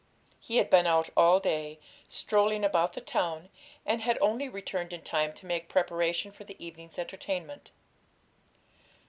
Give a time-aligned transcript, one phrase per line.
[0.39, 1.77] He had been out all day,
[2.09, 3.49] strolling about the town,
[3.85, 7.69] and had only returned in time to make preparation for the evening's entertainment.